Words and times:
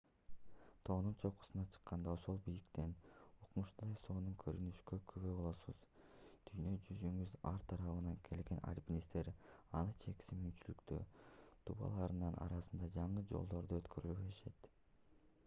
тоонун 0.87 1.15
чокусуна 1.23 1.63
чыкканда 1.73 2.13
ошол 2.15 2.37
бийиктиктен 2.45 2.93
укмуштуудай 3.47 3.97
сонун 4.05 4.31
көрүнүшкө 4.43 4.97
күбө 5.11 5.33
болосуз. 5.41 5.83
дүйнө 6.47 6.71
жүзүнүн 6.87 7.35
ар 7.51 7.59
тарабынан 7.73 8.17
келген 8.29 8.61
aльпинисттер 8.71 9.29
анын 9.83 9.91
чексиз 10.07 10.31
мүмкүнчүлүктүү 10.31 11.03
дубалдарынын 11.69 12.41
арасында 12.47 12.89
жаңы 12.99 13.25
жолдорду 13.33 13.79
өткөрө 13.83 14.17
беришет 14.23 14.71